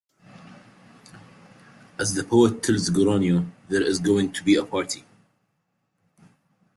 As 1.99 2.15
the 2.15 2.23
poet 2.23 2.63
tells 2.63 2.89
Geronio, 2.89 3.45
there 3.69 3.83
is 3.83 3.99
going 3.99 4.31
to 4.31 4.43
be 4.43 4.55
a 4.55 4.65
party. 4.65 5.05